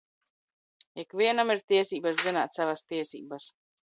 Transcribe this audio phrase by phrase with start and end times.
[1.03, 3.51] Ik vienam ir tiesības zināt savas tiesības.